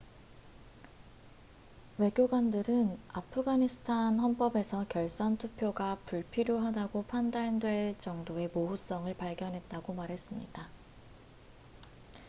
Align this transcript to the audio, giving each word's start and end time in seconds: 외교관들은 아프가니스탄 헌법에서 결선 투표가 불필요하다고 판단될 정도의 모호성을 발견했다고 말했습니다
외교관들은 1.99 2.97
아프가니스탄 3.09 4.17
헌법에서 4.17 4.87
결선 4.89 5.37
투표가 5.37 5.99
불필요하다고 6.07 7.03
판단될 7.03 7.99
정도의 7.99 8.47
모호성을 8.51 9.15
발견했다고 9.15 9.93
말했습니다 9.93 10.69